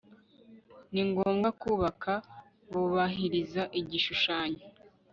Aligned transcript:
ni 0.91 1.01
ngombwa 1.09 1.49
kubaka 1.61 2.13
bubahiriza 2.69 3.63
igishushanyo 3.79 4.63